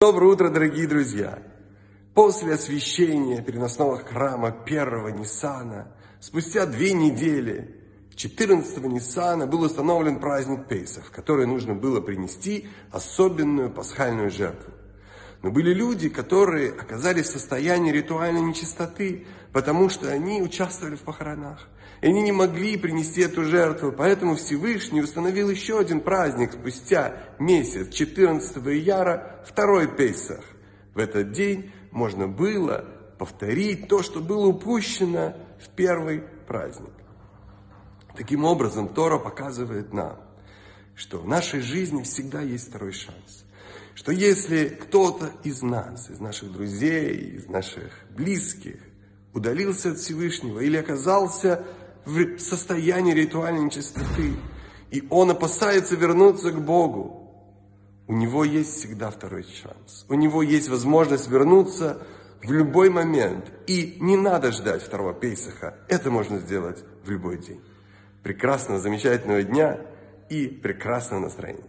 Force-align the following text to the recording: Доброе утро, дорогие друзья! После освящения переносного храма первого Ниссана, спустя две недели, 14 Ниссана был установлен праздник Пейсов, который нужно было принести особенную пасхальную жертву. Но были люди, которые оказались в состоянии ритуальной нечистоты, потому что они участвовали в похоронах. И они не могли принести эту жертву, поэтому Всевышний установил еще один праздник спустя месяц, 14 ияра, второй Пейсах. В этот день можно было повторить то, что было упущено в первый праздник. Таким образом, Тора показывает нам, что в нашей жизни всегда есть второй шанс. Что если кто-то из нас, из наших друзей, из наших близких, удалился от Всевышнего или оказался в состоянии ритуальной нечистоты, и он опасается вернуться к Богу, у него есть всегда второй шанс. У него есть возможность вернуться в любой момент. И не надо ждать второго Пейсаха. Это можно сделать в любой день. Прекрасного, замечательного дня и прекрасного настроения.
Доброе 0.00 0.26
утро, 0.34 0.48
дорогие 0.48 0.86
друзья! 0.86 1.42
После 2.14 2.54
освящения 2.54 3.42
переносного 3.42 3.96
храма 3.96 4.52
первого 4.52 5.08
Ниссана, 5.08 5.92
спустя 6.20 6.66
две 6.66 6.92
недели, 6.92 7.74
14 8.14 8.78
Ниссана 8.84 9.48
был 9.48 9.62
установлен 9.62 10.20
праздник 10.20 10.68
Пейсов, 10.68 11.10
который 11.10 11.48
нужно 11.48 11.74
было 11.74 12.00
принести 12.00 12.68
особенную 12.92 13.72
пасхальную 13.72 14.30
жертву. 14.30 14.72
Но 15.42 15.50
были 15.50 15.72
люди, 15.72 16.08
которые 16.08 16.72
оказались 16.72 17.26
в 17.26 17.32
состоянии 17.32 17.92
ритуальной 17.92 18.40
нечистоты, 18.40 19.26
потому 19.52 19.88
что 19.88 20.10
они 20.10 20.42
участвовали 20.42 20.96
в 20.96 21.02
похоронах. 21.02 21.68
И 22.00 22.06
они 22.06 22.22
не 22.22 22.32
могли 22.32 22.76
принести 22.76 23.22
эту 23.22 23.44
жертву, 23.44 23.92
поэтому 23.92 24.36
Всевышний 24.36 25.00
установил 25.00 25.48
еще 25.50 25.78
один 25.78 26.00
праздник 26.00 26.52
спустя 26.52 27.16
месяц, 27.38 27.92
14 27.92 28.56
ияра, 28.68 29.44
второй 29.46 29.88
Пейсах. 29.88 30.44
В 30.94 30.98
этот 30.98 31.32
день 31.32 31.72
можно 31.90 32.28
было 32.28 32.84
повторить 33.18 33.88
то, 33.88 34.02
что 34.02 34.20
было 34.20 34.46
упущено 34.46 35.34
в 35.60 35.68
первый 35.70 36.22
праздник. 36.46 36.92
Таким 38.16 38.44
образом, 38.44 38.88
Тора 38.88 39.18
показывает 39.18 39.92
нам, 39.92 40.18
что 40.98 41.18
в 41.18 41.28
нашей 41.28 41.60
жизни 41.60 42.02
всегда 42.02 42.42
есть 42.42 42.68
второй 42.68 42.92
шанс. 42.92 43.44
Что 43.94 44.10
если 44.12 44.68
кто-то 44.68 45.30
из 45.44 45.62
нас, 45.62 46.10
из 46.10 46.18
наших 46.18 46.52
друзей, 46.52 47.36
из 47.36 47.46
наших 47.46 47.92
близких, 48.10 48.76
удалился 49.32 49.92
от 49.92 49.98
Всевышнего 49.98 50.58
или 50.58 50.76
оказался 50.76 51.64
в 52.04 52.38
состоянии 52.38 53.14
ритуальной 53.14 53.64
нечистоты, 53.64 54.34
и 54.90 55.06
он 55.08 55.30
опасается 55.30 55.94
вернуться 55.94 56.50
к 56.50 56.60
Богу, 56.60 57.14
у 58.08 58.14
него 58.14 58.44
есть 58.44 58.74
всегда 58.76 59.10
второй 59.10 59.44
шанс. 59.44 60.04
У 60.08 60.14
него 60.14 60.42
есть 60.42 60.68
возможность 60.68 61.28
вернуться 61.28 62.02
в 62.42 62.50
любой 62.50 62.88
момент. 62.88 63.44
И 63.66 63.98
не 64.00 64.16
надо 64.16 64.50
ждать 64.50 64.82
второго 64.82 65.12
Пейсаха. 65.12 65.76
Это 65.88 66.10
можно 66.10 66.38
сделать 66.38 66.82
в 67.04 67.10
любой 67.10 67.36
день. 67.38 67.60
Прекрасного, 68.22 68.80
замечательного 68.80 69.42
дня 69.42 69.78
и 70.28 70.48
прекрасного 70.48 71.20
настроения. 71.20 71.64